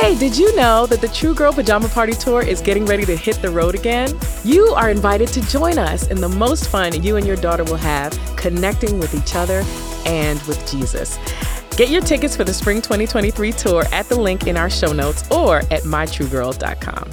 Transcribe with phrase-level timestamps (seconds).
[0.00, 3.16] Hey, did you know that the True Girl Pajama Party Tour is getting ready to
[3.16, 4.16] hit the road again?
[4.44, 7.76] You are invited to join us in the most fun you and your daughter will
[7.76, 9.64] have connecting with each other
[10.06, 11.18] and with Jesus.
[11.76, 15.28] Get your tickets for the Spring 2023 tour at the link in our show notes
[15.32, 17.10] or at mytruegirl.com.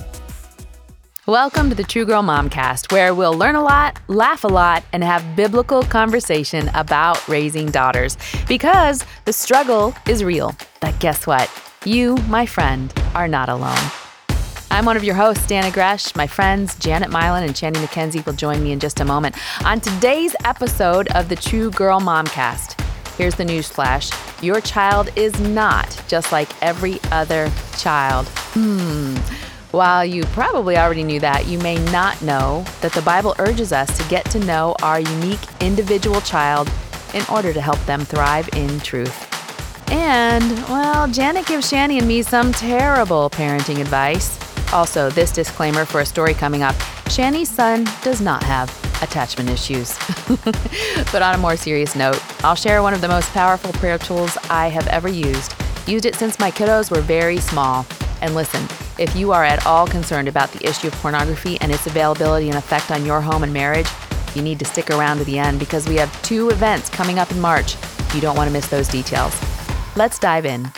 [1.25, 5.03] Welcome to the True Girl Momcast, where we'll learn a lot, laugh a lot, and
[5.03, 8.15] have biblical conversation about raising daughters.
[8.47, 10.55] Because the struggle is real.
[10.81, 11.49] But guess what?
[11.85, 13.77] You, my friend, are not alone.
[14.71, 16.15] I'm one of your hosts, Dannah Gresh.
[16.15, 19.79] My friends Janet Mylin and Shani McKenzie will join me in just a moment on
[19.79, 22.81] today's episode of the True Girl Momcast.
[23.17, 24.09] Here's the news flash
[24.41, 28.27] your child is not just like every other child.
[28.55, 29.15] Hmm.
[29.69, 33.95] While you probably already knew that, you may not know that the Bible urges us
[33.99, 36.67] to get to know our unique individual child
[37.13, 39.34] in order to help them thrive in truth.
[39.91, 44.39] And, well, Janet gives Shani and me some terrible parenting advice.
[44.73, 48.69] Also, this disclaimer for a story coming up Shani's son does not have
[49.01, 49.97] attachment issues.
[51.11, 54.37] but on a more serious note, I'll share one of the most powerful prayer tools
[54.49, 55.53] I have ever used.
[55.87, 57.85] Used it since my kiddos were very small.
[58.21, 58.67] And listen,
[58.97, 62.57] if you are at all concerned about the issue of pornography and its availability and
[62.57, 63.87] effect on your home and marriage,
[64.33, 67.31] you need to stick around to the end because we have two events coming up
[67.31, 67.75] in March.
[68.15, 69.39] You don't want to miss those details.
[69.95, 70.71] Let's dive in.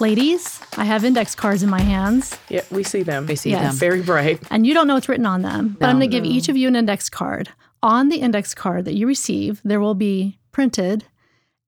[0.00, 3.26] Ladies, I have index cards in my hands, Yeah, we see them.
[3.26, 3.62] We see Yes.
[3.62, 3.74] them.
[3.76, 4.40] Very bright.
[4.50, 6.56] and you don't know what's written on them, but I'm going to give each of
[6.56, 7.50] you an index card.
[7.82, 11.04] On the index card that you receive, there will be printed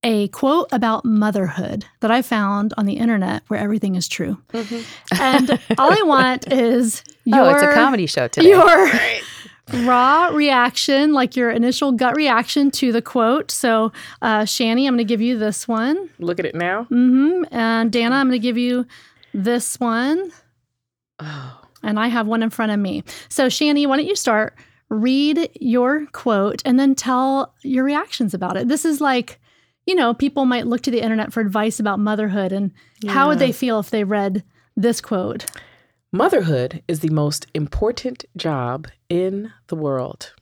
[0.05, 4.39] a quote about motherhood that I found on the internet where everything is true.
[4.53, 5.23] Mm-hmm.
[5.23, 8.49] And all I want is your, oh, it's a comedy show today.
[8.51, 8.91] your
[9.73, 13.51] raw reaction, like your initial gut reaction to the quote.
[13.51, 16.11] So, uh, Shani, I'm going to give you this one.
[16.19, 16.85] Look at it now.
[16.85, 18.87] hmm And Dannah, I'm going to give you
[19.33, 20.33] this one.
[21.19, 21.59] Oh.
[21.83, 23.03] And I have one in front of me.
[23.29, 24.55] So, Shani, why don't you start?
[24.89, 28.69] Read your quote and then tell your reactions about it.
[28.69, 29.41] This is like,
[29.87, 32.73] you know, people might look to the internet for advice about motherhood and
[33.09, 34.45] how would they feel if they read
[34.77, 35.47] this quote?
[36.15, 40.35] Motherhood is the most important job in the world.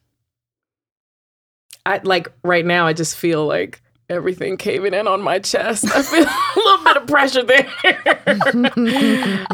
[1.86, 5.84] I like right now I just feel like everything caving in on my chest.
[5.94, 7.68] I feel a little bit of pressure there.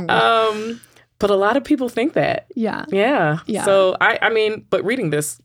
[0.08, 0.80] um
[1.18, 2.46] but a lot of people think that.
[2.56, 2.86] Yeah.
[2.88, 3.40] Yeah.
[3.44, 3.64] Yeah.
[3.64, 5.38] So I I mean, but reading this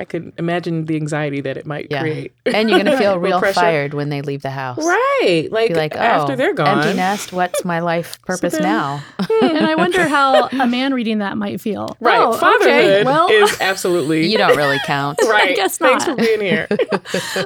[0.00, 2.00] I could imagine the anxiety that it might Yeah.
[2.00, 2.32] create.
[2.46, 3.60] and you're going to feel real pressure.
[3.60, 4.78] fired when they leave the house.
[4.78, 5.48] Right.
[5.50, 6.78] Like, Be like, oh, after they're gone.
[6.78, 7.32] empty nest.
[7.32, 9.02] What's my life purpose then- now?
[9.20, 9.44] Hmm.
[9.56, 11.96] and I wonder how a man reading that might feel.
[12.00, 12.18] Right.
[12.18, 13.04] Oh, Fatherhood okay.
[13.04, 15.18] Well, is absolutely you don't really count.
[15.28, 15.54] right.
[15.54, 16.16] guess Thanks not.
[16.18, 16.66] for being here.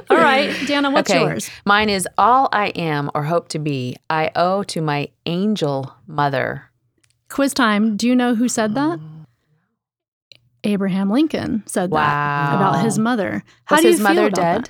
[0.09, 1.19] all right, Dannah, what's okay.
[1.21, 1.49] yours?
[1.65, 3.97] Mine is all I am or hope to be.
[4.09, 6.69] I owe to my angel mother.
[7.29, 7.97] Quiz time.
[7.97, 8.99] Do you know who said that?
[9.01, 9.11] Oh.
[10.65, 11.99] Abraham Lincoln said Wow.
[12.01, 13.43] that about his mother.
[13.65, 14.63] How Was do you his feel mother about dead?
[14.65, 14.69] that?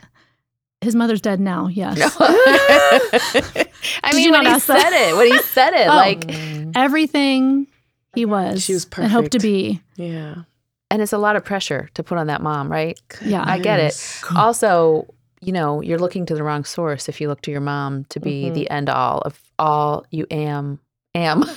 [0.82, 1.68] His mother's dead now.
[1.68, 2.16] Yes.
[2.20, 4.82] I mean, when he ask that?
[4.82, 5.96] said it, when he said it, Oh.
[5.96, 6.26] like,
[6.76, 7.68] Everything
[8.14, 9.82] he was, She was and hoped to be.
[9.96, 10.36] Yeah.
[10.92, 13.00] and it's a lot of pressure to put on that mom, right?
[13.24, 13.44] Yeah.
[13.46, 13.94] I get it.
[14.22, 14.24] Goodness.
[14.36, 15.08] Also,
[15.42, 18.20] you know, you're looking to the wrong source if you look to your mom to
[18.20, 18.54] be Mhm.
[18.54, 20.80] the end all of all you am,
[21.26, 21.50] am, All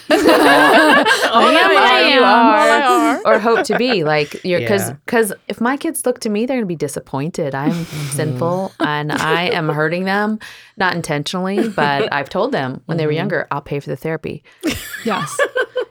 [1.42, 3.34] I am, you all I are.
[3.34, 4.04] or hope to be.
[4.04, 4.96] Like you're because Yeah.
[5.04, 7.54] because if my kids look to me, they're gonna be disappointed.
[7.54, 7.72] I'm
[8.12, 10.38] sinful and I am hurting them,
[10.76, 13.16] not intentionally, but I've told them when they were Mhm.
[13.16, 14.42] younger, I'll pay for the therapy.
[15.04, 15.36] Yes.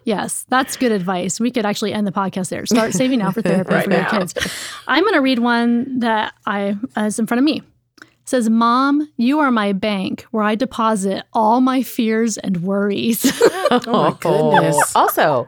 [0.06, 1.38] Yes, that's good advice.
[1.39, 2.66] We could actually end the podcast there.
[2.66, 4.09] Start saving now for therapy Right for your now.
[4.09, 4.33] kids.
[4.88, 7.61] I'm going to read one that I is in front of me.
[8.27, 13.23] It says, "Mom, you are my bank where I deposit all my fears and worries."
[13.69, 14.95] Oh my goodness.
[14.95, 15.47] Also,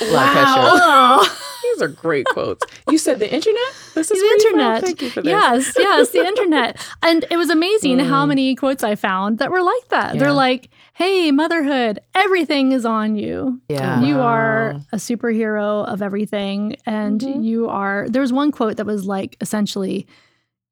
[0.00, 0.60] a lot of pressure.
[0.60, 2.64] Oh, These are great quotes.
[2.90, 3.72] You said the internet?
[3.94, 4.82] This is the where you internet.
[4.84, 5.30] Thank you for this.
[5.30, 6.78] Yes, yes, the internet.
[7.02, 8.28] And it was amazing how Mm.
[8.28, 10.14] many quotes I found that were like that.
[10.14, 10.20] Yeah.
[10.20, 14.02] They're like, "Hey, motherhood, everything is on you." Yeah.
[14.02, 16.76] You are a superhero of everything.
[16.86, 17.44] And Mhm.
[17.44, 20.06] you are, there was one quote that was like, essentially,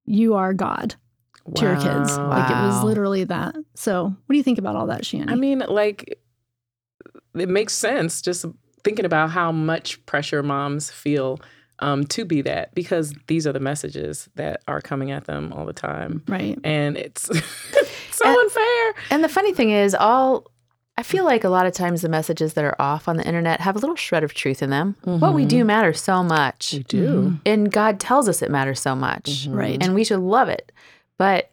[0.04, 0.94] you are God
[1.56, 2.16] to your kids.
[2.16, 2.28] Wow.
[2.28, 3.54] Like it was literally that.
[3.74, 5.28] So, what do you think about all that, Shannon?
[5.30, 6.18] I mean, like,
[7.34, 8.44] it makes sense just
[8.84, 11.40] thinking about how much pressure moms feel
[11.78, 15.64] um, to be that because these are the messages that are coming at them all
[15.64, 16.22] the time.
[16.28, 16.58] right.
[16.64, 17.22] And it's
[18.10, 18.94] so And- unfair.
[19.10, 20.46] And the funny thing is, all
[20.98, 23.60] I feel like a lot of times the messages that are off on the internet
[23.62, 24.94] have a little shred of truth in them.
[25.04, 26.74] What we do matters so much.
[26.74, 27.38] We do.
[27.46, 29.48] And God tells us it matters so much.
[29.48, 29.54] Mhm.
[29.56, 29.82] Right.
[29.82, 30.70] And we should love it.
[31.18, 31.50] But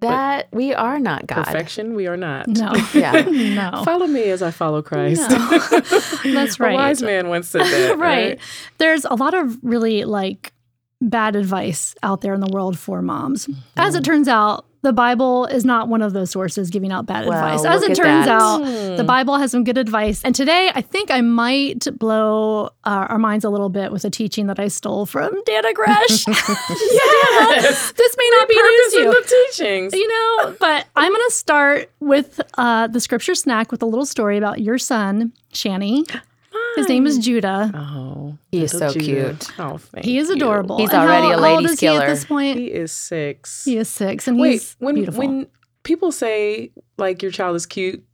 [0.00, 1.44] that we are not God.
[1.46, 2.48] Perfection, we are not.
[2.48, 2.72] No.
[2.94, 3.12] Yeah.
[3.72, 3.82] no.
[3.84, 5.30] Follow me as I follow Christ.
[5.30, 5.38] No.
[6.34, 6.74] That's A right.
[6.74, 7.96] wise man once said that.
[7.98, 8.38] right.
[8.78, 10.52] There's a lot of really like
[11.00, 13.48] bad advice out there in the world for moms.
[13.76, 13.98] As Mm-hmm.
[13.98, 17.36] it turns out, the Bible is not one of those sources giving out bad Well,
[17.42, 17.64] advice.
[17.64, 18.28] As it turns that.
[18.28, 18.96] out, Hmm.
[18.96, 20.22] the Bible has some good advice.
[20.24, 24.10] And today, I think I might blow uh, our minds a little bit with a
[24.10, 26.26] teaching that I stole from Dannah Gresh.
[26.28, 27.92] Yes.
[27.96, 29.10] this may not be news Purpose to you.
[29.12, 29.92] the teachings.
[29.94, 34.06] You know, but I'm going to start with uh, the scripture snack with a little
[34.06, 36.04] story about your son, Shani.
[36.76, 37.70] His name is Judah.
[37.74, 39.34] Oh, He is so Judah.
[39.38, 39.52] cute.
[39.58, 40.36] Oh, thank He is you.
[40.36, 40.78] adorable.
[40.78, 42.58] He's And how- already a how old ladies' is he at this point?
[42.58, 43.64] He is six.
[43.64, 45.18] He is six, and Wait, he's when beautiful.
[45.18, 45.46] when
[45.82, 48.04] people say like your child is cute,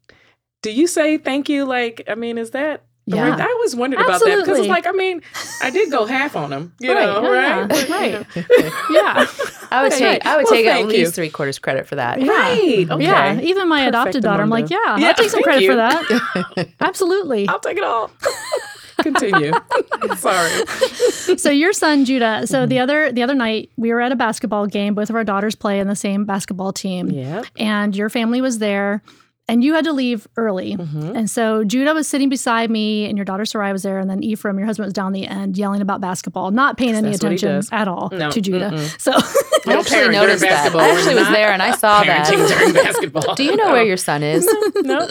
[0.62, 1.64] do you say thank you?
[1.64, 2.84] Like, I mean, is that?
[3.06, 3.31] The Yeah.
[3.31, 5.22] right- I was wondering about that because it's like, I mean,
[5.62, 7.69] I did go half on him, you Right, know, yeah, right?
[7.69, 8.26] But, right.
[8.90, 9.26] yeah,
[9.72, 9.99] I would Okay.
[9.99, 11.10] take I would Well, take at least you.
[11.10, 12.20] three quarters credit for that.
[12.20, 12.31] Yeah.
[12.31, 12.87] Right.
[12.90, 13.04] Okay.
[13.04, 13.40] yeah.
[13.40, 15.70] Even my adopted daughter, I'm like, yeah, Yeah, I'll take some credit you.
[15.70, 16.69] for that.
[16.81, 17.49] Absolutely.
[17.49, 18.10] I'll take it all.
[18.99, 19.52] Continue.
[20.16, 20.66] Sorry.
[21.37, 22.46] so your son Judah.
[22.46, 22.69] So Mm-hmm.
[22.69, 24.94] the other the other night we were at a basketball game.
[24.94, 27.43] Both of our daughters play in the same basketball team, Yeah.
[27.56, 29.02] and your family was there.
[29.52, 30.76] And you had to leave early.
[30.76, 31.14] Mhm.
[31.14, 33.99] And so Judah was sitting beside me, and your daughter Sarai was there.
[33.99, 37.10] And then Ephraim, your husband, was down the end yelling about basketball, not paying any
[37.10, 38.70] That's what he attention at all No, to Judah.
[38.70, 39.00] mm-mm.
[39.00, 39.16] So I
[39.78, 40.49] actually parent noticed that.
[40.50, 40.81] basketball.
[40.81, 42.26] I actually was there and I saw that.
[42.28, 43.34] during basketball.
[43.37, 44.49] Do you know where your son is?
[44.82, 45.06] No.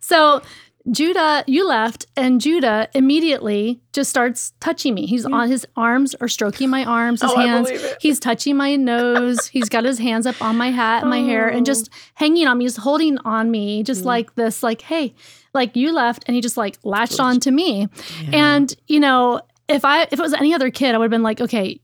[0.00, 0.42] So
[0.90, 5.06] Judah, you left, and Judah immediately just starts touching me.
[5.06, 7.70] He's on his arms or stroking my arms, his Oh, hands.
[8.00, 9.46] He's touching my nose.
[9.48, 12.58] He's got his hands up on my hat and my hair and just hanging on
[12.58, 15.14] me, just holding on me, just like this, like, hey,
[15.54, 17.88] like you left, and he just like latched on to me.
[18.32, 21.22] And, you know, if I if it was any other kid, I would have been
[21.24, 21.80] like, okay,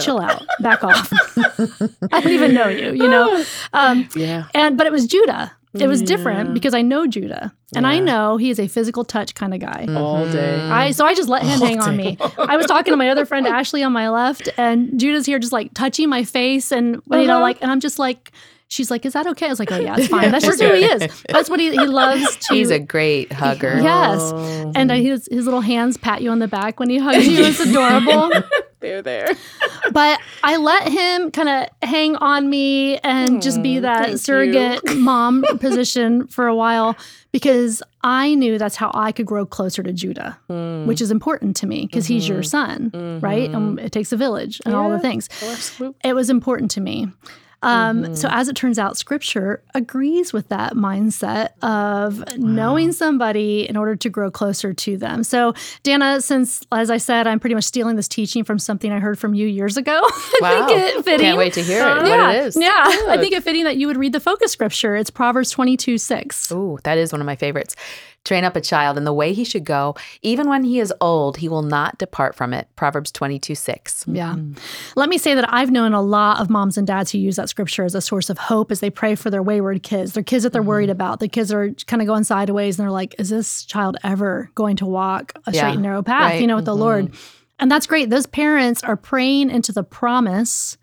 [0.00, 1.12] chill out, back off.
[2.12, 3.44] I don't even know you, you know.
[3.72, 4.44] Um, Yeah.
[4.54, 5.52] and but it was Judah.
[5.80, 9.34] It was different because I know Judah, and I know he is a physical touch
[9.34, 9.86] kind of guy.
[9.94, 10.60] All day.
[10.60, 12.16] I so I just let him All hang on me.
[12.38, 15.52] I was talking to my other friend Ashley on my left, and Judah's here just
[15.52, 17.40] like touching my face, and you know, Uh-huh.
[17.40, 18.32] like, and I'm just like,
[18.68, 20.30] she's like, "Is that okay?" I was like, "Oh yeah, it's fine.
[20.30, 21.22] That's just who he is.
[21.28, 23.80] That's what he he loves to." He's a great hugger.
[23.80, 24.20] Yes.
[24.22, 27.26] Oh, and uh, his his little hands pat you on the back when he hugs
[27.26, 27.44] you.
[27.44, 28.30] It's adorable.
[28.80, 29.28] they're there.
[29.92, 34.96] but I let him kind of hang on me and just be that thank surrogate
[34.96, 36.96] mom position for a while
[37.32, 40.86] because I knew that's how I could grow closer to Judah, Mm.
[40.86, 43.50] which is important to me because he's your son, right?
[43.50, 45.28] And it takes a village and all the things.
[46.04, 47.08] It was important to me.
[47.62, 53.76] Um, So, as it turns out, scripture agrees with that mindset of knowing somebody in
[53.76, 55.24] order to grow closer to them.
[55.24, 55.52] So,
[55.82, 59.18] Dannah, since, as I said, I'm pretty much stealing this teaching from something I heard
[59.18, 60.66] from you years ago, I Wow.
[60.68, 61.20] think it fitting.
[61.26, 62.56] Can't wait to hear it, yeah, what it is.
[62.56, 62.72] Yeah,
[63.08, 64.94] I think it fitting that you would read the focus scripture.
[64.94, 66.52] It's Proverbs 22 6.
[66.52, 67.74] Oh, that is one of my favorites.
[68.24, 69.94] Train up a child in the way he should go.
[70.20, 72.68] Even when he is old, he will not depart from it.
[72.76, 74.04] Proverbs 22 6.
[74.08, 74.34] Yeah.
[74.34, 74.58] Mm.
[74.96, 77.48] Let me say that I've known a lot of moms and dads who use that
[77.48, 80.42] scripture as a source of hope as they pray for their wayward kids, their kids
[80.42, 80.92] that they're worried mm-hmm.
[80.92, 81.20] about.
[81.20, 84.76] The kids are kind of going sideways and they're like, is this child ever going
[84.76, 86.40] to walk a Yeah, straight and narrow path, right.
[86.40, 86.80] you know, with the mm-hmm.
[86.80, 87.14] Lord?
[87.58, 88.10] And that's great.
[88.10, 90.76] Those parents are praying into the promise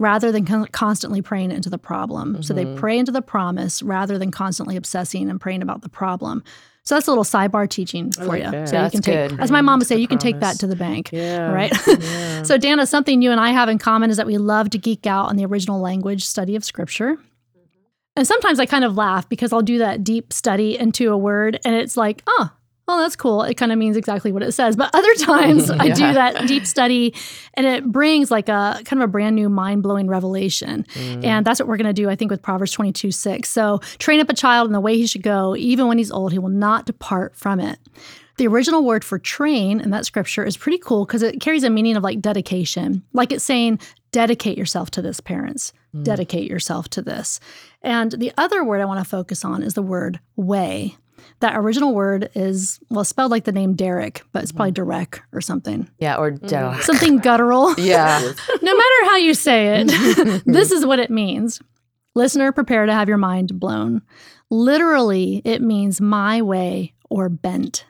[0.00, 2.42] rather than con- constantly praying into the problem.
[2.42, 6.42] So they pray into the promise rather than constantly obsessing and praying about the problem.
[6.84, 8.50] So that's a little sidebar teaching for like you.
[8.50, 8.70] that.
[8.70, 9.40] So you can take, good.
[9.40, 11.10] as my mom would say, you can take that to the bank.
[11.12, 11.52] Yeah.
[11.52, 11.72] Right?
[11.86, 12.42] Yeah.
[12.44, 15.06] So, Dannah, something you and I have in common is that we love to geek
[15.06, 17.18] out on the original language study of scripture.
[18.16, 21.60] And sometimes I kind of laugh because I'll do that deep study into a word
[21.64, 22.50] and it's like, oh,
[22.90, 23.42] oh, that's cool.
[23.42, 24.76] It kind of means exactly what it says.
[24.76, 27.14] But other times I do that deep study
[27.54, 30.84] and it brings like a kind of a brand new mind blowing revelation.
[30.94, 31.24] Mm.
[31.24, 33.48] And that's what we're going to do, I think, with Proverbs 22 6.
[33.48, 35.56] So train up a child in the way he should go.
[35.56, 37.78] Even when he's old, he will not depart from it.
[38.40, 41.68] The original word for train in that scripture is pretty cool because it carries a
[41.68, 43.02] meaning of like dedication.
[43.12, 43.80] Like it's saying,
[44.12, 45.74] dedicate yourself to this, parents.
[45.94, 46.04] Mm.
[46.04, 47.38] Dedicate yourself to this.
[47.82, 50.96] And the other word I want to focus on is the word way.
[51.40, 54.90] That original word is, well, spelled like the name Derek, but it's probably mm-hmm.
[54.90, 55.88] Derek or something.
[55.98, 56.48] Yeah, or mm.
[56.48, 56.82] Derek.
[56.82, 57.74] Something guttural.
[57.78, 58.20] Yeah.
[58.62, 61.60] no matter how you say it, this is what it means.
[62.14, 64.02] Listener, prepare to have your mind blown.
[64.50, 67.84] Literally, it means my way or bent.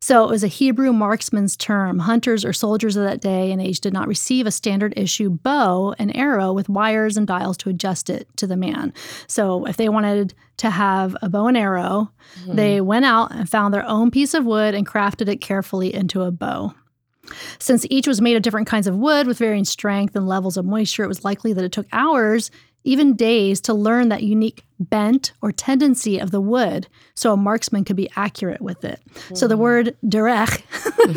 [0.00, 1.98] So it was a Hebrew marksman's term.
[1.98, 5.94] Hunters or soldiers of that day and age did not receive a standard issue bow
[5.98, 8.92] and arrow with wires and dials to adjust it to the man.
[9.26, 12.10] So if they wanted to have a bow and arrow,
[12.40, 12.56] mm-hmm.
[12.56, 16.22] they went out and found their own piece of wood and crafted it carefully into
[16.22, 16.74] a bow.
[17.58, 20.64] Since each was made of different kinds of wood with varying strength and levels of
[20.64, 22.50] moisture, it was likely that it took hours,
[22.86, 27.84] even days to learn that unique bent or tendency of the wood so a marksman
[27.84, 29.00] could be accurate with it.
[29.34, 30.62] So the word derech,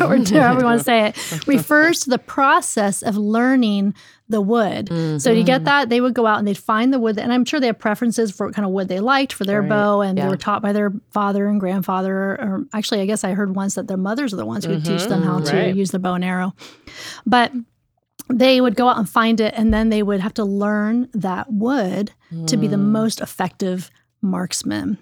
[0.00, 3.94] or however you want to say it, refers to the process of learning
[4.30, 4.86] the wood.
[4.86, 5.18] Mm-hmm.
[5.18, 7.44] So you get that, they would go out and they'd find the wood, and I'm
[7.44, 9.68] sure they have preferences for what kind of wood they liked for their right.
[9.68, 10.24] bow, and yeah.
[10.24, 12.12] they were taught by their father and grandfather.
[12.14, 14.84] Or actually, I guess I heard once that their mothers are the ones who mm-hmm.
[14.84, 15.46] teach them how right.
[15.46, 16.54] to use the bow and arrow.
[17.26, 17.52] But
[18.32, 21.52] they would go out and find it and then they would have to learn that
[21.52, 22.46] wood mm.
[22.46, 22.92] to be the hmm.
[22.92, 23.90] most effective
[24.22, 24.98] marksman.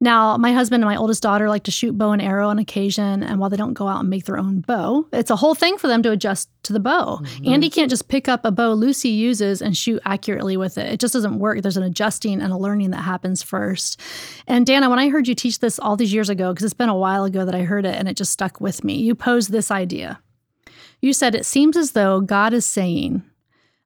[0.00, 3.24] Now, my husband and my oldest daughter like to shoot bow and arrow on occasion.
[3.24, 5.76] And while they don't go out and make their own bow, it's a whole thing
[5.76, 7.18] for them to adjust to the bow.
[7.20, 7.48] Mm-hmm.
[7.48, 10.92] Andy can't just pick up a bow Lucy uses and shoot accurately with it.
[10.92, 11.62] It just doesn't work.
[11.62, 14.00] There's an adjusting and a learning that happens first.
[14.46, 16.88] And Dannah, when I heard you teach this all these years ago, because it's been
[16.88, 19.50] a while ago that I heard it and it just stuck with me, you posed
[19.50, 20.20] this idea.
[21.00, 23.22] You said, It seems as though God is saying,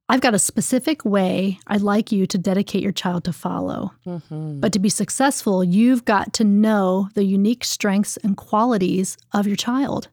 [0.09, 3.93] I've got a specific way I'd like you to dedicate your child to follow.
[4.05, 4.59] Mm-hmm.
[4.59, 9.55] But to be successful, you've got to know the unique strengths and qualities of your
[9.55, 10.09] child.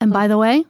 [0.00, 0.64] And by the way,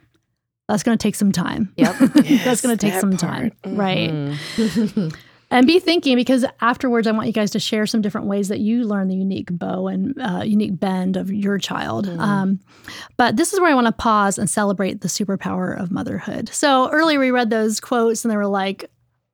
[0.69, 1.73] that's going to take some time.
[1.77, 1.97] Yep.
[2.25, 3.21] yes, that's going to take some part.
[3.21, 3.53] time.
[3.65, 5.07] Mm-hmm.
[5.07, 5.13] Right.
[5.51, 8.61] and be thinking because afterwards i want you guys to share some different ways that
[8.61, 12.21] you learn the unique bow and uh, unique bend of your child mm-hmm.
[12.21, 12.61] um,
[13.17, 16.91] but this is where i want to pause and celebrate the superpower of motherhood so
[16.91, 18.91] earlier we read those quotes and they were like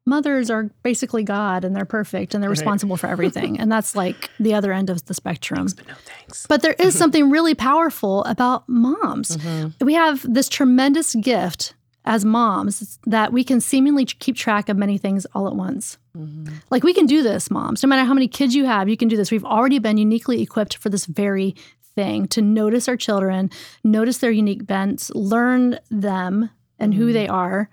[0.07, 2.59] mothers are basically god and they're perfect and they're right.
[2.59, 5.95] responsible for everything and that's like the other end of the spectrum thanks, but no
[6.05, 9.85] thanks but there is something really powerful about moms mm-hmm.
[9.85, 14.99] we have this tremendous gift as moms that we can seemingly keep track of many
[14.99, 15.99] things all at once.
[16.17, 16.55] Mm-hmm.
[16.71, 17.83] Like we can do this, moms.
[17.83, 19.31] No matter how many kids you have, you can do this.
[19.31, 21.55] We've already been uniquely equipped for this very
[21.95, 23.51] thing to notice our children,
[23.83, 27.03] notice their unique bents, learn them and mm-hmm.
[27.03, 27.71] who they are.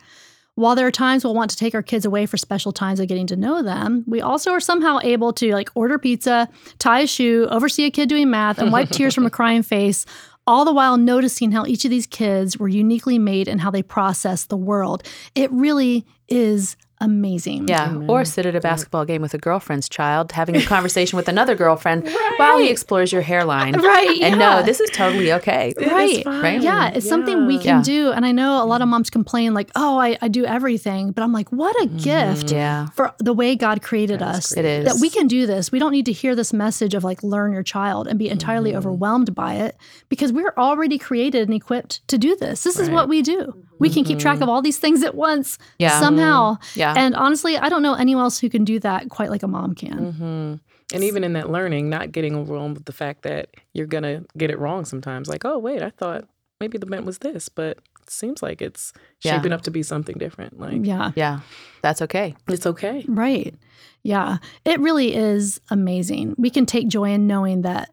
[0.55, 3.07] While there are times we'll want to take our kids away for special times of
[3.07, 7.07] getting to know them, we also are somehow able to like order pizza, tie a
[7.07, 10.05] shoe, oversee a kid doing math, and wipe tears from a crying face
[10.51, 13.81] all the while noticing how each of these kids were uniquely made and how they
[13.81, 15.01] process the world.
[15.33, 17.67] It really is amazing.
[17.67, 17.89] Yeah.
[17.89, 18.09] Amen.
[18.09, 21.55] Or sit at a basketball game with a girlfriend's child, having a conversation with another
[21.55, 22.33] girlfriend right.
[22.37, 23.75] while he explores your hairline.
[23.81, 24.21] Right.
[24.21, 24.57] And yeah.
[24.59, 25.73] no, this is totally okay.
[25.75, 26.23] right.
[26.25, 26.61] Right.
[26.61, 26.89] Yeah.
[26.89, 27.09] It's yeah.
[27.09, 27.81] something we can yeah.
[27.81, 28.11] do.
[28.11, 31.11] And I know a lot of moms complain, like, oh, I, I do everything.
[31.11, 31.97] But I'm like, what a mm-hmm.
[31.97, 32.89] gift yeah.
[32.89, 34.57] for the way God created That's us.
[34.57, 34.85] It is.
[34.85, 35.71] That we can do this.
[35.71, 38.71] We don't need to hear this message of like, learn your child and be entirely
[38.71, 38.77] mm-hmm.
[38.77, 39.75] overwhelmed by it
[40.07, 42.63] because we're already created and equipped to do this.
[42.63, 42.83] This right.
[42.83, 43.65] is what we do.
[43.81, 44.43] We can keep track mm-hmm.
[44.43, 45.99] of all these things at once yeah.
[45.99, 46.59] somehow.
[46.75, 46.90] Yeah.
[46.97, 49.75] And honestly, I don't know anyone else who can do that quite like a mom
[49.75, 50.13] can.
[50.13, 50.55] Mm-hmm.
[50.93, 54.25] And even in that learning, not getting overwhelmed with the fact that you're going to
[54.37, 55.29] get it wrong sometimes.
[55.29, 56.27] Like, oh, wait, I thought
[56.59, 59.37] maybe the bent was this, but it seems like it's yeah.
[59.37, 60.59] shaping up to be something different.
[60.59, 61.11] Like, yeah.
[61.15, 61.39] Yeah.
[61.81, 62.35] That's okay.
[62.49, 63.05] It's okay.
[63.07, 63.55] Right.
[64.03, 64.37] Yeah.
[64.65, 66.35] It really is amazing.
[66.37, 67.89] We can take joy in knowing that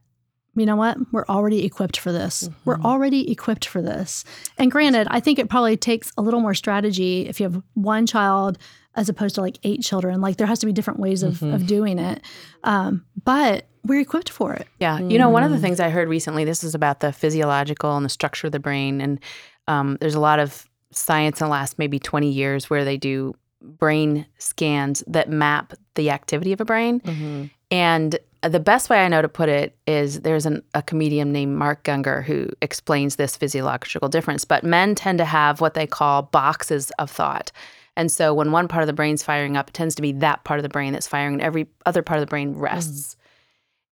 [0.54, 0.98] you know what?
[1.12, 2.44] We're already equipped for this.
[2.44, 2.60] Mm-hmm.
[2.64, 4.24] We're already equipped for this.
[4.56, 8.06] And granted, I think it probably takes a little more strategy if you have one
[8.06, 8.58] child
[8.98, 10.20] as opposed to like eight children.
[10.20, 11.54] Like there has to be different ways of, mm-hmm.
[11.54, 12.20] of doing it.
[12.64, 14.66] Um, but we're equipped for it.
[14.80, 14.98] Yeah.
[14.98, 15.60] You know, one of the mm.
[15.60, 19.00] things I heard recently, this is about the physiological and the structure of the brain.
[19.00, 19.20] And
[19.68, 23.36] um, there's a lot of science in the last maybe 20 years where they do
[23.62, 27.00] brain scans that map the activity of a brain.
[27.00, 27.44] Mm-hmm.
[27.70, 31.56] And the best way I know to put it is there's an, a comedian named
[31.56, 34.44] Mark Gungor who explains this physiological difference.
[34.44, 37.52] But men tend to have what they call boxes of thought.
[37.98, 40.44] And so when one part of the brain's firing up, it tends to be that
[40.44, 43.16] part of the brain that's firing, and every other part of the brain rests.
[43.16, 43.18] Mm.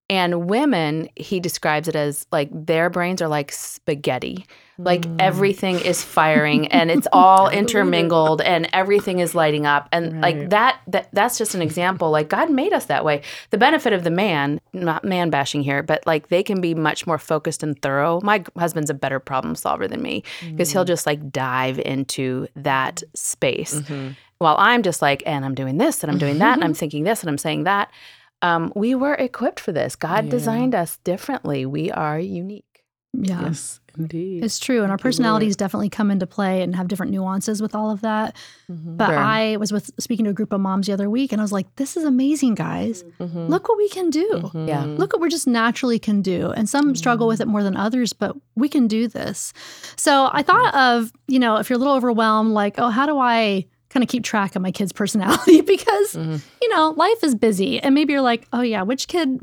[0.09, 4.47] And women, he describes it as like their brains are like spaghetti.
[4.79, 5.17] Like mm.
[5.21, 9.89] everything is firing and it's all intermingled and everything is lighting up.
[9.93, 10.37] And right.
[10.37, 12.11] like that, that that's just an example.
[12.11, 13.23] Like God made us that way.
[13.51, 17.07] The benefit of the man, not man bashing here, but like they can be much
[17.07, 18.21] more focused and thorough.
[18.23, 20.73] My husband's a better problem solver than me because mm.
[20.73, 23.75] he'll just like dive into that space.
[23.75, 24.13] Mm-hmm.
[24.39, 27.05] While I'm just like, and I'm doing this and I'm doing that and I'm thinking
[27.05, 27.91] this and I'm saying that
[28.43, 29.97] um, we were equipped for this.
[29.97, 30.31] God yeah.
[30.31, 31.67] designed us differently.
[31.67, 32.65] We are unique.
[33.13, 34.45] Yes, indeed.
[34.45, 34.79] It's true.
[34.79, 38.01] And Thank our personalities definitely come into play and have different nuances with all of
[38.03, 38.37] that.
[38.71, 38.97] Mm-hmm.
[38.97, 41.45] But I was with speaking to a group of moms the other week and I
[41.45, 43.05] was like, this is amazing, guys.
[43.21, 43.47] Mm-hmm.
[43.47, 44.29] Look what we can do.
[44.33, 44.69] Mm-hmm.
[44.69, 44.85] Yeah.
[44.85, 46.51] Look what we just naturally can do.
[46.51, 49.53] And some struggle with it more than others, but we can do this.
[49.97, 53.19] So I thought of, you know, if you're a little overwhelmed, like, oh, how do
[53.19, 56.37] I kind of keep track of my kid's personality because mm-hmm.
[56.61, 59.41] you know life is busy and maybe you're like oh yeah which kid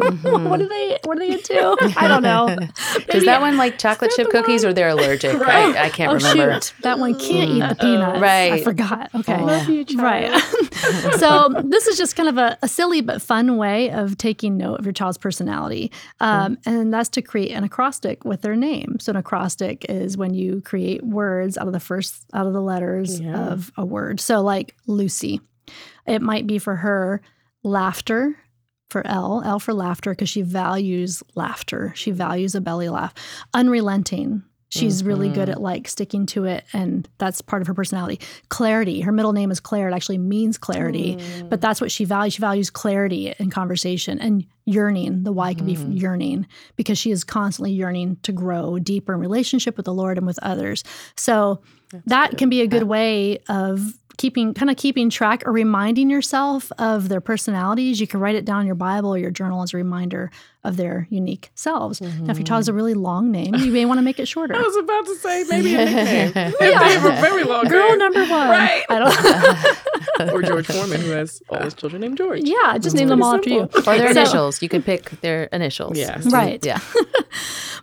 [0.00, 0.48] Mm-hmm.
[0.48, 0.98] what are they?
[1.04, 1.94] What are they into?
[1.96, 2.48] I don't know.
[3.08, 5.38] Does that one like chocolate chip cookies, or they're allergic?
[5.40, 5.76] right.
[5.76, 6.54] I, I can't oh, remember.
[6.54, 6.74] Shoot.
[6.82, 8.20] That one can't eat the peanuts.
[8.20, 8.52] Right.
[8.54, 9.10] I forgot.
[9.14, 9.40] Okay.
[9.40, 9.84] Love you.
[9.96, 10.30] Right.
[11.18, 14.80] so this is just kind of a, a, silly but fun way of taking note
[14.80, 16.66] of your child's personality, um, mm.
[16.66, 18.96] and that's to create an acrostic with their name.
[18.98, 22.62] So an acrostic is when you create words out of the first out of the
[22.62, 23.48] letters yeah.
[23.48, 24.20] of a word.
[24.20, 25.40] So like Lucy,
[26.06, 27.20] it might be for her
[27.62, 28.36] laughter
[28.94, 31.92] for L, L for laughter, because she values laughter.
[31.96, 33.12] She values a belly laugh.
[33.52, 34.44] Unrelenting.
[34.68, 35.08] She's mm-hmm.
[35.08, 35.58] really good mm-hmm.
[35.58, 38.20] at like sticking to it, and that's part of her personality.
[38.50, 39.00] Clarity.
[39.00, 39.88] Her middle name is Claire.
[39.88, 41.48] It actually means clarity, mm.
[41.50, 42.34] but that's what she values.
[42.34, 45.24] She values clarity in conversation and yearning.
[45.24, 45.90] The Y can mm-hmm.
[45.92, 46.46] be yearning
[46.76, 50.38] because she is constantly yearning to grow deeper in relationship with the Lord and with
[50.40, 50.84] others.
[51.16, 52.38] So that's that good.
[52.38, 57.08] can be a good way of keeping kind of keeping track or reminding yourself of
[57.08, 58.00] their personalities.
[58.00, 60.30] You can write it down in your bible or your journal as a reminder
[60.62, 62.00] of their unique selves.
[62.00, 62.26] Mm-hmm.
[62.26, 64.26] now if your child has a really long name you may want to make it
[64.26, 64.54] shorter.
[64.56, 66.32] I was about to say maybe a nickname.
[66.34, 66.48] Yeah.
[66.48, 67.98] if they have a very long girl name.
[67.98, 68.48] number one.
[68.48, 68.84] Right.
[68.88, 68.98] I
[70.18, 72.40] don't or george foreman who has all his children named george.
[72.44, 73.64] Yeah just That's name them all simple.
[73.64, 73.92] after you.
[73.92, 74.62] or their so, initials.
[74.62, 75.98] You could pick their initials.
[75.98, 76.20] Yeah.
[76.24, 76.64] Right.
[76.64, 76.80] Yeah.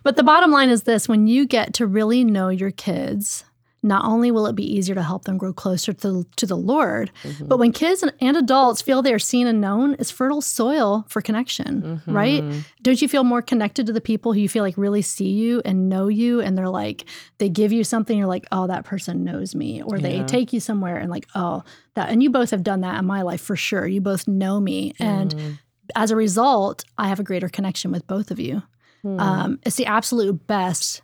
[0.02, 3.44] But the bottom line is this when you get to really know your kids
[3.82, 7.10] not only will it be easier to help them grow closer to, to the Lord,
[7.22, 7.46] mm-hmm.
[7.46, 11.04] but when kids and, and, adults feel they are seen and known, it's fertile soil
[11.08, 12.12] for connection, mm-hmm.
[12.12, 12.44] right?
[12.82, 15.62] Don't you feel more connected to the people who you feel like really see you
[15.64, 16.40] and know you?
[16.40, 17.04] And they're like,
[17.38, 19.82] they give you something, you're like, oh, that person knows me.
[19.82, 20.02] Or yeah.
[20.02, 22.08] they take you somewhere and like, oh, that.
[22.08, 23.86] And you both have done that in my life for sure.
[23.86, 24.94] You both know me.
[25.00, 25.58] And mm.
[25.96, 28.62] as a result, I have a greater connection with both of you.
[29.04, 29.20] Mm.
[29.20, 31.02] Um, it's the absolute best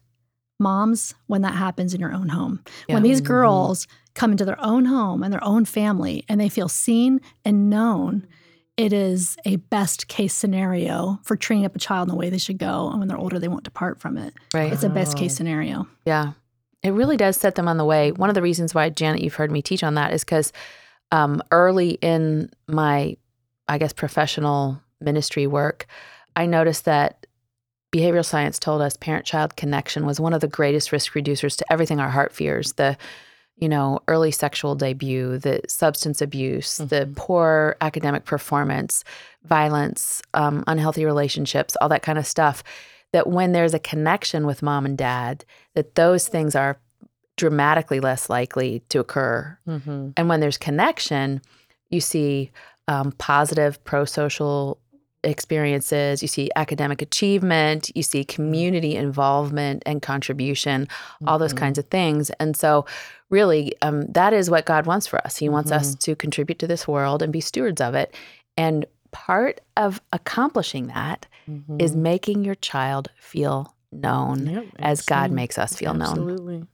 [0.58, 2.62] moms when that happens in your own home.
[2.88, 2.94] Yeah.
[2.94, 3.32] When these mm-hmm.
[3.32, 7.70] girls come into their own home and their own family and they feel seen and
[7.70, 8.26] known,
[8.76, 12.38] it is a best case scenario for training up a child in the way they
[12.38, 12.88] should go.
[12.88, 14.34] And when they're older, they won't depart from it.
[14.54, 14.72] Right.
[14.72, 15.36] It's a best case oh.
[15.36, 15.88] scenario.
[16.06, 16.32] Yeah.
[16.82, 18.12] It really does set them on the way.
[18.12, 20.52] One of the reasons why, Janet, you've heard me teach on that is because
[21.10, 23.16] um, early in my,
[23.66, 25.86] I guess, professional ministry work,
[26.36, 27.26] I noticed that
[27.92, 31.72] behavioral science told us parent child connection was one of the greatest risk reducers to
[31.72, 32.96] everything our heart fears the
[33.56, 36.88] you know early sexual debut the substance abuse mm-hmm.
[36.88, 39.04] the poor academic performance
[39.44, 42.62] violence um, unhealthy relationships all that kind of stuff
[43.12, 46.78] that when there's a connection with mom and dad that those things are
[47.36, 50.10] dramatically less likely to occur mm-hmm.
[50.16, 51.40] and when there's connection
[51.90, 52.50] you see
[52.88, 54.78] um, positive pro-social
[55.24, 61.28] experiences, you see academic achievement, you see community involvement and contribution, mm-hmm.
[61.28, 61.58] all those mm-hmm.
[61.58, 62.30] kinds of things.
[62.38, 62.86] And so,
[63.30, 65.36] really, um, that is what God wants for us.
[65.36, 65.80] He wants mm-hmm.
[65.80, 68.14] us to contribute to this world and be stewards of it.
[68.56, 71.80] And part of accomplishing that mm-hmm.
[71.80, 76.24] is making your child feel known yep, as God makes us feel absolutely.
[76.24, 76.32] known.
[76.32, 76.66] Absolutely.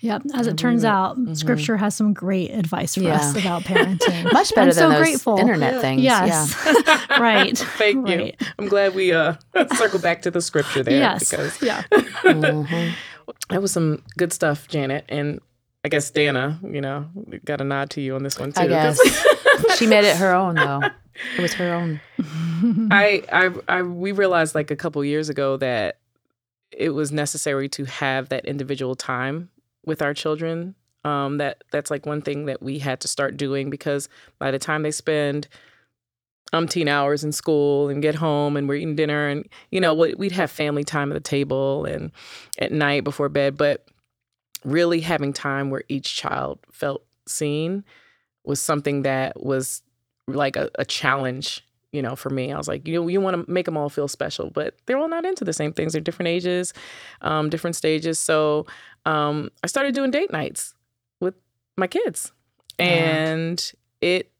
[0.00, 0.22] Yep.
[0.34, 1.34] As it turns out, mm-hmm.
[1.34, 3.16] Scripture has some great advice for yeah.
[3.16, 4.24] us about parenting.
[4.32, 5.38] Much better I'm than so those grateful.
[5.38, 5.80] internet yeah.
[5.80, 6.02] things.
[6.02, 6.56] Yes.
[6.86, 7.06] Yeah.
[7.20, 7.56] right.
[7.56, 8.38] Thank right.
[8.40, 8.46] you.
[8.58, 9.34] I'm glad we uh,
[9.76, 10.98] circle back to the Scripture there.
[10.98, 11.30] Yes.
[11.30, 11.82] Because yeah.
[11.90, 12.94] mm-hmm.
[13.50, 15.40] That was some good stuff, Janet, and
[15.84, 16.58] I guess Dannah.
[16.72, 17.06] You know,
[17.44, 18.62] got a nod to you on this one too.
[18.62, 18.98] I guess
[19.76, 20.80] she made it her own, though.
[21.36, 22.00] It was her own.
[22.90, 25.98] I, I, I, we realized like a couple years ago that
[26.72, 29.50] it was necessary to have that individual time
[29.84, 30.74] with our children.
[31.02, 34.58] Um, that that's like one thing that we had to start doing because by the
[34.58, 35.48] time they spend
[36.52, 40.32] umpteen hours in school and get home and we're eating dinner and you know we'd
[40.32, 42.10] have family time at the table and
[42.58, 43.86] at night before bed but
[44.64, 47.84] really having time where each child felt seen
[48.44, 49.82] was something that was
[50.26, 53.44] like a, a challenge you know, for me, I was like, you know, you want
[53.44, 55.92] to make them all feel special, but they're all not into the same things.
[55.92, 56.72] They're different ages,
[57.20, 58.18] um, different stages.
[58.18, 58.66] So
[59.06, 60.74] um, I started doing date nights
[61.20, 61.34] with
[61.76, 62.32] my kids,
[62.78, 64.30] and it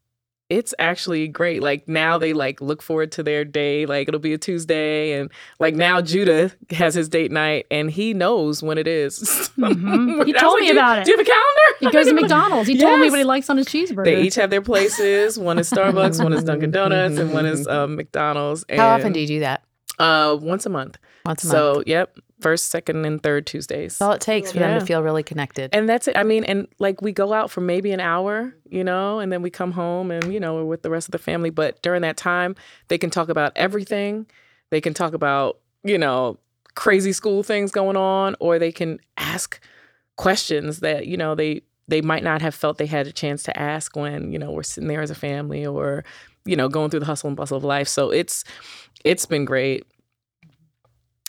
[0.50, 1.62] it's actually great.
[1.62, 3.86] Like now they like look forward to their day.
[3.86, 8.12] Like it'll be a Tuesday, and like now Judah has his date night, and he
[8.14, 9.50] knows when it is.
[9.60, 10.22] Mm-hmm.
[10.22, 11.04] he told like, me about it.
[11.04, 11.59] Do you have a calendar?
[11.80, 12.68] He goes to McDonald's.
[12.68, 12.82] He yes.
[12.82, 14.04] told me what he likes on his cheeseburger.
[14.04, 15.38] They each have their places.
[15.38, 18.64] One is Starbucks, one is Dunkin' Donuts, and one is um, McDonald's.
[18.68, 19.64] And, How often do you do that?
[19.98, 20.98] Uh, once a month.
[21.26, 21.56] Once a month.
[21.56, 23.98] So, yep, first, second, and third Tuesdays.
[23.98, 24.68] That's all it takes for yeah.
[24.68, 25.70] them to feel really connected.
[25.74, 26.16] And that's it.
[26.16, 29.42] I mean, and like we go out for maybe an hour, you know, and then
[29.42, 31.50] we come home and, you know, we're with the rest of the family.
[31.50, 32.56] But during that time,
[32.88, 34.26] they can talk about everything.
[34.70, 36.38] They can talk about, you know,
[36.74, 39.60] crazy school things going on, or they can ask
[40.16, 43.58] questions that, you know, they they might not have felt they had a chance to
[43.58, 46.04] ask when, you know, we're sitting there as a family or
[46.44, 47.88] you know, going through the hustle and bustle of life.
[47.88, 48.44] So it's
[49.04, 49.86] it's been great.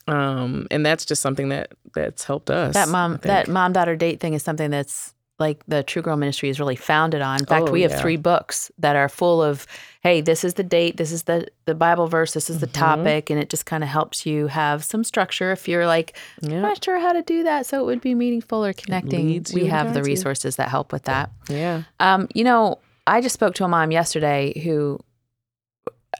[0.08, 2.74] Um, and that's just something that that's helped us.
[2.74, 6.48] That mom that mom daughter date thing is something that's like the True Girl Ministry
[6.48, 7.40] is really founded on.
[7.42, 8.02] In fact, Oh, we have yeah.
[8.02, 9.68] three books that are full of,
[10.02, 12.72] hey, this is the date, this is the the Bible verse, this is the Mhm.
[12.74, 16.82] topic, and it just kind of helps you have some structure if you're like not
[16.84, 19.44] sure how to do that, so it would be meaningful or connecting.
[19.54, 20.06] We have the you.
[20.06, 21.30] resources that help with that.
[21.50, 21.84] Yeah.
[22.00, 25.00] Um, you know, I just spoke to a mom yesterday who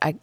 [0.02, 0.16] I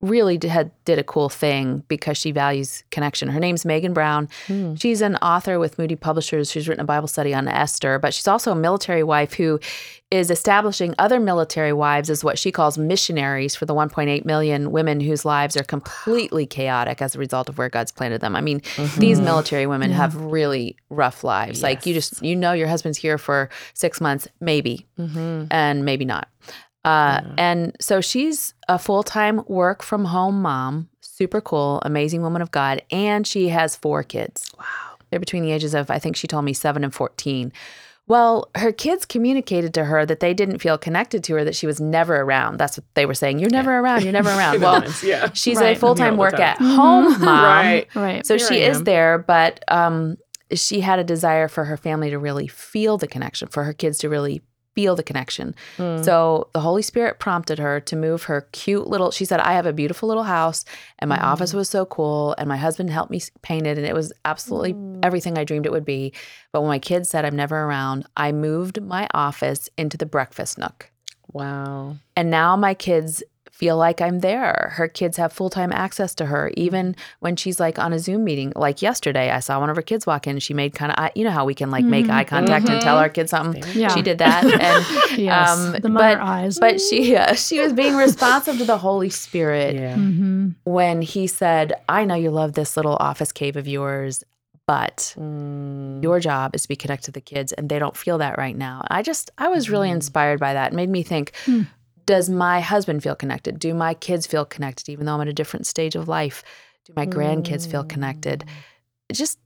[0.00, 3.28] really did, had did a cool thing because she values connection.
[3.28, 4.28] Her name's Megan Brown.
[4.46, 4.76] Hmm.
[4.76, 6.50] She's an author with Moody Publishers.
[6.52, 9.58] She's written a Bible study on Esther, but she's also a military wife who
[10.10, 15.00] is establishing other military wives as what she calls missionaries for the 1.8 million women
[15.00, 18.34] whose lives are completely chaotic as a result of where God's planted them.
[18.36, 18.62] I mean,
[18.98, 21.62] these military women have really rough lives.
[21.62, 25.46] Like you just you know your husband's here for 6 months maybe Mm-hmm.
[25.50, 26.28] and maybe not.
[26.84, 32.40] Uh, And so she's a full time work from home mom, super cool, amazing woman
[32.42, 34.50] of God, and she has four kids.
[34.58, 34.64] Wow.
[35.10, 37.52] They're between the ages of, I think she told me, seven and 14.
[38.06, 41.66] Well, her kids communicated to her that they didn't feel connected to her, that she
[41.66, 42.56] was never around.
[42.58, 43.38] That's what they were saying.
[43.38, 44.02] You're never around.
[44.04, 44.62] You're never around.
[44.62, 45.30] well, yeah.
[45.34, 45.76] she's Right.
[45.76, 46.40] a full time Me all the work time.
[46.42, 47.44] at home mom.
[47.44, 47.86] Right.
[47.94, 48.24] Right.
[48.26, 50.16] So Here she is there, but um,
[50.54, 53.98] she had a desire for her family to really feel the connection, for her kids
[53.98, 54.40] to really
[54.78, 55.56] feel the connection.
[55.76, 56.04] Mm.
[56.04, 59.10] So the Holy Spirit prompted her to move her cute little.
[59.10, 60.64] She said, "I have a beautiful little house,
[61.00, 63.92] and my office was so cool, and my husband helped me paint it, and it
[63.92, 66.12] was absolutely everything I dreamed it would be."
[66.52, 70.58] But when my kids said I'm never around, I moved my office into the breakfast
[70.58, 70.92] nook.
[71.32, 71.96] Wow.
[72.14, 73.24] And now my kids
[73.58, 74.72] feel like I'm there.
[74.76, 78.22] Her kids have full time access to her, even when she's like on a Zoom
[78.22, 78.52] meeting.
[78.54, 80.38] Like yesterday, I saw one of her kids walk in.
[80.38, 82.98] She made kind of, you know, how we can like make eye contact and tell
[82.98, 83.64] our kids something.
[83.74, 83.94] Yeah.
[83.94, 85.50] She did that, and Yes.
[85.58, 86.58] um, the mother but eyes.
[86.60, 89.96] but she uh, she was being responsive to the Holy Spirit Yeah.
[89.96, 94.22] hmm when He said, "I know you love this little office cave of yours."
[94.66, 96.02] But Mm.
[96.02, 98.54] your job is to be connected to the kids, and they don't feel that right
[98.56, 98.82] now.
[98.90, 100.72] I just, I was really inspired by that.
[100.72, 101.62] It made me think Hmm.
[102.08, 103.58] Does my husband feel connected?
[103.58, 106.42] Do my kids feel connected, even though I'm at a different stage of life?
[106.86, 108.46] Do my grandkids feel connected?
[109.10, 109.38] It just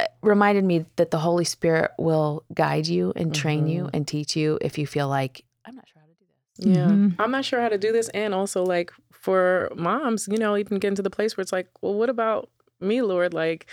[0.00, 4.34] uh, reminded me that the Holy Spirit will guide you and train you and teach
[4.34, 6.24] you if you feel like, I'm not sure how to do
[6.56, 6.74] this.
[6.74, 6.88] Yeah.
[6.88, 7.16] Mhm.
[7.18, 8.08] I'm not sure how to do this.
[8.14, 11.68] And also, like, for moms, you know, even getting to the place where it's like,
[11.82, 12.48] well, what about
[12.80, 13.34] me, Lord?
[13.34, 13.66] Like,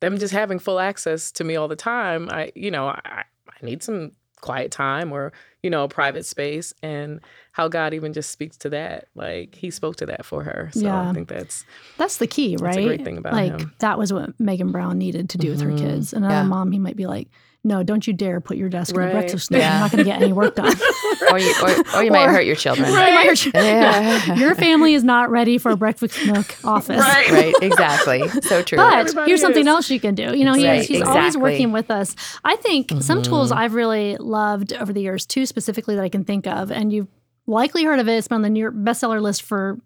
[0.00, 2.28] them just having full access to me all the time.
[2.28, 4.10] I, you know, I, I need some
[4.40, 5.32] quiet time or,
[5.62, 6.72] you know, a private space.
[6.82, 7.20] And
[7.52, 9.08] how God even just speaks to that.
[9.14, 10.70] Like, He spoke to that for her.
[10.72, 11.10] So Yeah.
[11.10, 11.64] I think that's,
[11.96, 12.74] That's the key, right?
[12.74, 13.72] That's a great thing about like him.
[13.80, 15.78] that was what Megan Brown needed to do with her Mhm.
[15.78, 16.12] kids.
[16.12, 16.42] Another Yeah.
[16.44, 17.28] mom, he might be like,
[17.64, 19.60] "No, don't you dare put your desk in the breakfast nook.
[19.60, 19.70] Yeah.
[19.72, 20.74] You're not going to get any work done."
[21.30, 22.90] Or you, or, or you might hurt your children.
[22.90, 23.50] Right, might hurt you.
[23.54, 24.34] Yeah.
[24.36, 26.96] Your family is not ready for a breakfast nook office.
[27.00, 27.30] Right.
[27.30, 28.26] right, exactly.
[28.28, 28.78] So true.
[28.78, 29.66] But Everybody here's something is.
[29.66, 30.34] else you can do.
[30.34, 32.14] You know, he's, Right, he's always working with us.
[32.44, 33.58] I think some tools Mm-hmm.
[33.58, 37.08] I've really loved over the years, two specifically that I can think of, and you've
[37.46, 38.12] likely heard of it.
[38.16, 39.78] It's been on the New York bestseller list for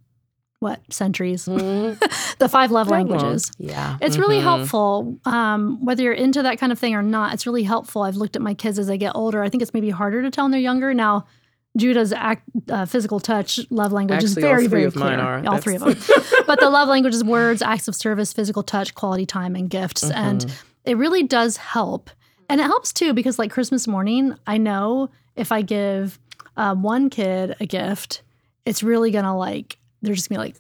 [0.62, 1.44] what centuries?
[1.46, 1.98] Mhm.
[2.38, 3.09] the five love That long.
[3.09, 3.51] languages.
[3.59, 3.98] yeah.
[4.01, 4.42] It's really Mhm.
[4.42, 7.35] helpful, um, whether you're into that kind of thing or not.
[7.35, 8.03] It's really helpful.
[8.03, 9.42] I've looked at my kids as they get older.
[9.42, 10.94] I think it's maybe harder to tell when they're younger.
[10.94, 11.27] Now,
[11.77, 15.05] Judah's act, uh, physical touch love language is Actually, all very, three very of clear.
[15.16, 15.42] mine are.
[15.46, 15.96] All three of them.
[16.46, 20.05] But the love language is words, acts of service, physical touch, quality time, and gifts.
[20.11, 20.90] And Mm-hmm.
[20.90, 22.11] it really does help.
[22.48, 26.18] And it helps too because, like Christmas morning, I know if I give
[26.59, 28.22] uh, one kid a gift,
[28.66, 30.57] it's really gonna like they're just gonna be like.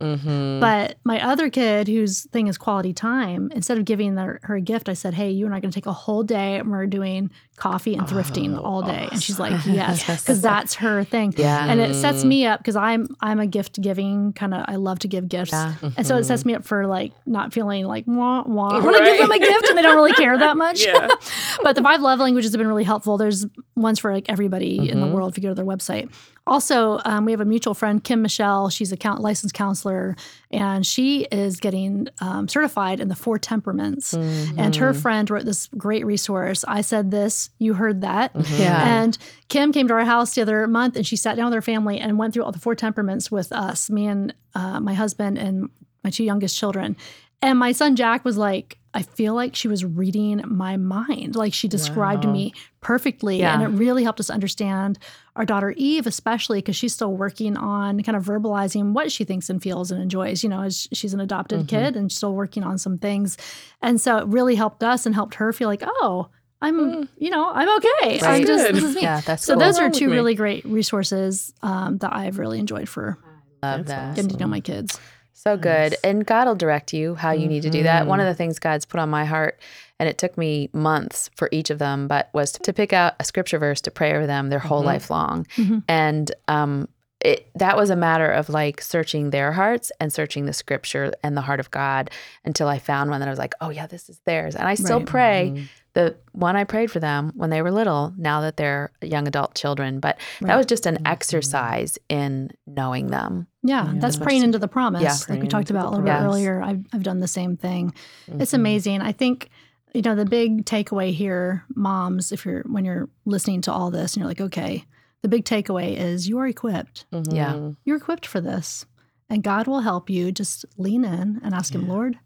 [0.00, 0.60] Mhm.
[0.60, 4.60] But my other kid, whose thing is quality time, instead of giving her, her a
[4.60, 6.86] gift, I said, "Hey, you and I are to take a whole day, and we're
[6.86, 11.32] doing coffee and thrifting Oh, all day." And she's like, "Yes," because that's her thing.
[11.36, 11.66] Yeah.
[11.70, 14.64] And it sets me up because I'm I'm a gift giving kind of.
[14.66, 15.74] I love to give gifts, Yeah.
[15.96, 16.26] and so it Mm-hmm.
[16.26, 19.20] sets me up for like not feeling like wah wah when I want to give
[19.20, 20.84] them a gift and they don't really care that much.
[20.84, 21.08] Yeah.
[21.62, 23.16] but the five love languages have been really helpful.
[23.18, 23.46] There's
[23.76, 25.12] ones for like everybody in the Mhm.
[25.12, 26.10] world if you go to their website.
[26.46, 28.70] Also, um, we have a mutual friend, Kim Michelle.
[28.70, 30.16] She's a count, licensed counselor,
[30.50, 34.12] and she is getting um, certified in the four temperaments.
[34.14, 36.64] And her friend wrote this great resource.
[36.66, 38.32] I said this, you heard that.
[38.58, 39.02] Yeah.
[39.02, 39.16] And
[39.48, 41.98] Kim came to our house the other month and she sat down with her family
[41.98, 45.68] and went through all the four temperaments with us, me and uh, my husband and
[46.04, 46.96] my two youngest children.
[47.42, 51.36] And my son Jack was like, I feel like she was reading my mind.
[51.36, 52.32] Like she described Wow.
[52.32, 53.38] me perfectly.
[53.38, 53.54] Yeah.
[53.54, 54.98] And it really helped us understand
[55.36, 59.48] our daughter Eve, especially because she's still working on kind of verbalizing what she thinks
[59.48, 60.42] and feels and enjoys.
[60.42, 61.68] You know, as she's an adopted Mhm.
[61.68, 63.36] kid and still working on some things.
[63.80, 66.28] And so it really helped us and helped her feel like, oh,
[66.62, 67.08] I'm, mm.
[67.16, 68.18] you know, I'm okay.
[68.18, 69.02] That's I'm just, this is me.
[69.02, 69.62] Yeah, that's so cool.
[69.62, 73.18] those are two really great resources um, that I've really enjoyed for
[73.62, 74.16] Love that.
[74.16, 74.98] getting to know my kids.
[75.32, 75.96] So good.
[76.04, 77.48] And God will direct you how you mm-hmm.
[77.48, 78.06] need to do that.
[78.06, 78.32] One of mm-hmm.
[78.32, 79.58] the things God's put on my heart,
[79.98, 83.24] and it took me months for each of them, but was to pick out a
[83.24, 84.88] scripture verse to pray over them their whole mm-hmm.
[84.88, 85.46] life long.
[85.56, 85.78] Mm-hmm.
[85.88, 86.88] And um,
[87.20, 91.36] it, that was a matter of like searching their hearts and searching the scripture and
[91.36, 92.10] the heart of God
[92.44, 94.56] until I found one that I was like, oh, yeah, this is theirs.
[94.56, 95.06] And I still right.
[95.06, 95.64] pray mm-hmm.
[95.92, 99.54] the one I prayed for them when they were little, now that they're young adult
[99.54, 100.00] children.
[100.00, 100.48] But right.
[100.48, 101.06] that was just an mm-hmm.
[101.08, 103.46] exercise in knowing them.
[103.62, 106.12] Yeah, yeah that's praying into the promise, yeah, like we talked about a little bit
[106.12, 106.62] earlier.
[106.62, 107.92] I've, I've done the same thing.
[108.30, 108.40] Mm-hmm.
[108.40, 109.02] It's amazing.
[109.02, 109.50] I think
[109.92, 114.14] you know the big takeaway here moms if you're when you're listening to all this
[114.14, 114.84] and you're like okay
[115.22, 117.06] the big takeaway is you are equipped.
[117.12, 117.34] Mm-hmm.
[117.34, 117.70] Yeah.
[117.84, 118.86] You're equipped for this.
[119.28, 120.32] And God will help you.
[120.32, 121.80] Just lean in and ask yeah.
[121.80, 122.18] Him, Lord,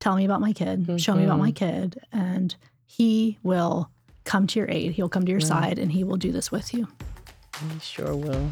[0.00, 0.96] tell me about my kid, mm-hmm.
[0.96, 1.82] show me about my mm-hmm.
[1.82, 2.00] kid.
[2.12, 2.54] And
[2.86, 3.90] He will
[4.24, 4.92] come to your aid.
[4.92, 5.46] He'll come to your yeah.
[5.46, 6.88] side and He will do this with you.
[7.60, 8.50] He sure will.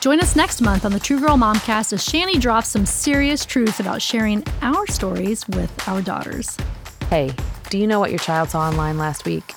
[0.00, 3.80] Join us next month on the True Girl Momcast as Shani drops some serious truth
[3.80, 6.58] about sharing our stories with our daughters.
[7.08, 7.34] Hey,
[7.70, 9.54] do you know what your child saw online last week?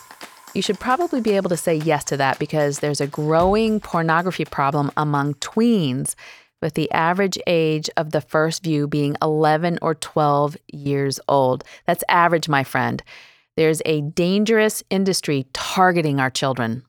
[0.58, 4.44] You should probably be able to say yes to that because there's a growing pornography
[4.44, 6.16] problem among tweens,
[6.64, 11.64] with the average age of the first view being 11 or 12 years old.
[11.86, 13.04] That's average, my friend.
[13.56, 16.84] There's a dangerous industry targeting our children.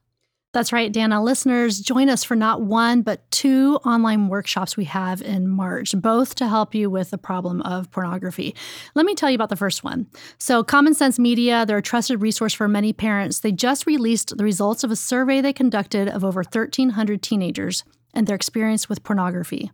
[0.59, 1.23] That's right, Dannah.
[1.23, 6.35] Listeners, join us for not one, but two online workshops we have in March, both
[6.35, 8.57] to help you with the problem of pornography.
[8.97, 10.09] Let me tell you about the first one.
[10.37, 13.39] So, Common Sense Media, they're a trusted resource for many parents.
[13.39, 18.27] They just released the results of a survey they conducted of over 1,300 teenagers and
[18.27, 19.71] their experience with pornography.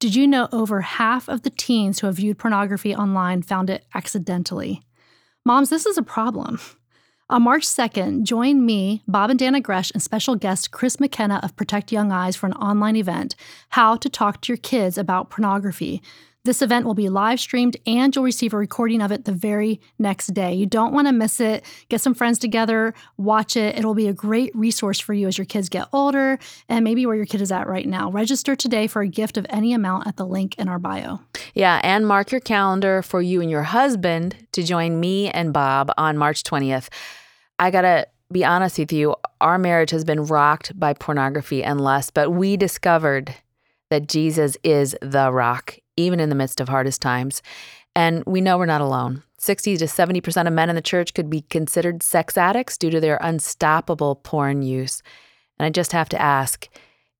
[0.00, 3.84] Did you know over half of the teens who have viewed pornography online found it
[3.94, 4.80] accidentally?
[5.44, 6.58] Moms, this is a problem.
[7.30, 11.54] On March 2nd, join me, Bob and Dannah Gresh, and special guest Chris McKenna of
[11.56, 13.34] Protect Young Eyes for an online event,
[13.68, 16.00] How to Talk to Your Kids About Pornography.
[16.48, 19.82] This event will be live streamed and you'll receive a recording of it the very
[19.98, 20.54] next day.
[20.54, 21.62] You don't want to miss it.
[21.90, 23.76] Get some friends together, watch it.
[23.76, 27.16] It'll be a great resource for you as your kids get older and maybe where
[27.16, 28.10] your kid is at right now.
[28.10, 31.20] Register today for a gift of any amount at the link in our bio.
[31.52, 35.92] Yeah, and mark your calendar for you and your husband to join me and Bob
[35.98, 36.88] on March 20th.
[37.58, 41.78] I got to be honest with you, our marriage has been rocked by pornography and
[41.78, 43.34] lust, but we discovered
[43.90, 47.42] that Jesus is the rock, even in the midst of hardest times.
[47.94, 49.22] And we know we're not alone.
[49.38, 53.00] 60 to 70% of men in the church could be considered sex addicts due to
[53.00, 55.02] their unstoppable porn use.
[55.58, 56.68] And I just have to ask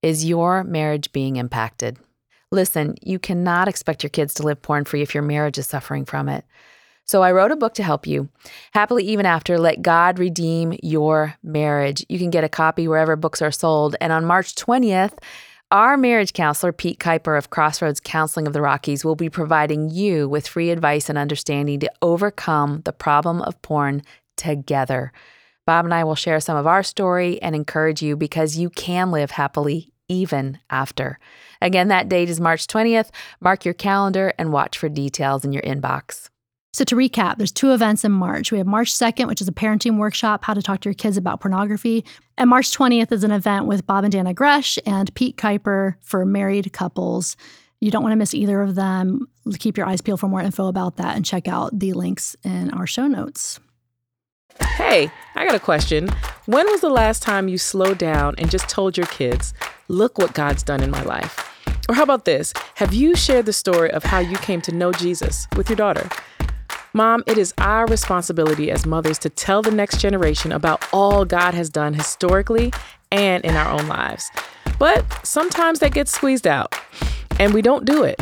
[0.00, 1.98] is your marriage being impacted?
[2.52, 6.04] Listen, you cannot expect your kids to live porn free if your marriage is suffering
[6.04, 6.44] from it.
[7.04, 8.28] So I wrote a book to help you.
[8.72, 12.04] Happily Even After, Let God Redeem Your Marriage.
[12.08, 13.96] You can get a copy wherever books are sold.
[14.00, 15.18] And on March 20th,
[15.70, 20.28] our marriage counselor, Pete Kuiper of Crossroads Counseling of the Rockies, will be providing you
[20.28, 24.02] with free advice and understanding to overcome the problem of porn
[24.36, 25.12] together.
[25.66, 29.10] Bob and I will share some of our story and encourage you because you can
[29.10, 31.18] live happily even after.
[31.60, 33.10] Again, that date is March 20th.
[33.40, 36.30] Mark your calendar and watch for details in your inbox.
[36.74, 38.52] So, to recap, there's two events in March.
[38.52, 41.16] We have March 2nd, which is a parenting workshop, how to talk to your kids
[41.16, 42.04] about pornography.
[42.36, 46.26] And March 20th is an event with Bob and Dannah Gresh and Pete Kuiper for
[46.26, 47.36] married couples.
[47.80, 49.28] You don't want to miss either of them.
[49.58, 52.70] Keep your eyes peeled for more info about that and check out the links in
[52.72, 53.60] our show notes.
[54.60, 56.08] Hey, I got a question.
[56.46, 59.54] When was the last time you slowed down and just told your kids,
[59.88, 61.44] look what God's done in my life?
[61.88, 62.52] Or how about this?
[62.74, 66.08] Have you shared the story of how you came to know Jesus with your daughter?
[66.92, 71.54] Mom, it is our responsibility as mothers to tell the next generation about all God
[71.54, 72.72] has done historically
[73.10, 74.30] and in our own lives.
[74.78, 76.74] But sometimes that gets squeezed out,
[77.38, 78.20] and we don't do it.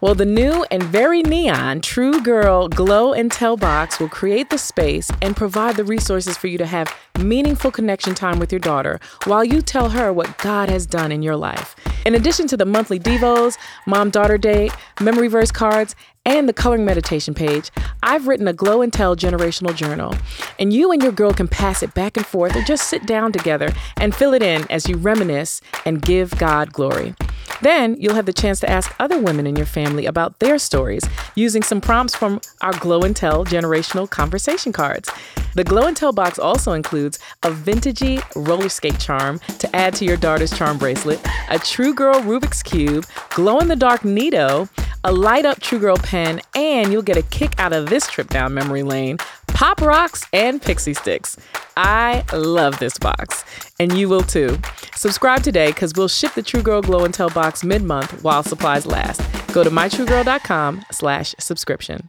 [0.00, 4.56] Well, the new and very neon True Girl Glow and Tell box will create the
[4.56, 9.00] space and provide the resources for you to have meaningful connection time with your daughter
[9.24, 11.74] while you tell her what God has done in your life.
[12.06, 15.94] In addition to the monthly Devos, Mom Daughter Date, memory verse cards,
[16.28, 17.70] and the coloring meditation page,
[18.02, 20.14] I've written a Glow and Tell generational journal.
[20.58, 23.32] And you and your girl can pass it back and forth or just sit down
[23.32, 27.14] together and fill it in as you reminisce and give God glory.
[27.62, 31.02] Then you'll have the chance to ask other women in your family about their stories
[31.34, 35.10] using some prompts from our Glow and Tell generational conversation cards.
[35.54, 40.04] The Glow and Tell box also includes a vintagey roller skate charm to add to
[40.04, 44.68] your daughter's charm bracelet, a True Girl Rubik's Cube, glow in the dark Neato,
[45.04, 48.28] a light up True Girl pen, and you'll get a kick out of this trip
[48.28, 49.18] down memory lane
[49.58, 51.36] pop rocks, and pixie sticks.
[51.76, 53.44] I love this box,
[53.80, 54.56] and you will too.
[54.94, 58.86] Subscribe today because we'll ship the True Girl Glow and Tell box mid-month while supplies
[58.86, 59.20] last.
[59.52, 62.08] Go to mytruegirl.com slash subscription.